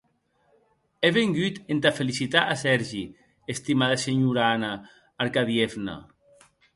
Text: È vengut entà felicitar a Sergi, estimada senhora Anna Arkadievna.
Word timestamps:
È 1.07 1.09
vengut 1.17 1.55
entà 1.73 1.91
felicitar 1.99 2.45
a 2.53 2.55
Sergi, 2.63 3.03
estimada 3.53 3.97
senhora 4.05 4.43
Anna 4.53 4.73
Arkadievna. 5.23 5.95